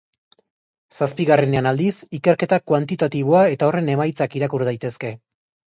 Zazpigarrenean, 0.97 1.67
aldiz, 1.73 1.91
ikerketa 2.21 2.59
kuantitatiboa 2.71 3.45
eta 3.53 3.71
horren 3.71 3.95
emaitzak 3.99 4.41
irakur 4.43 4.69
daitezke. 4.73 5.17